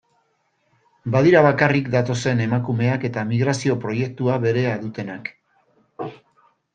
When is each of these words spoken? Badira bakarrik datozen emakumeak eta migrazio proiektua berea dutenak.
Badira 1.15 1.41
bakarrik 1.47 1.91
datozen 1.95 2.41
emakumeak 2.45 3.05
eta 3.09 3.25
migrazio 3.33 3.75
proiektua 3.83 4.39
berea 4.47 4.73
dutenak. 4.87 5.31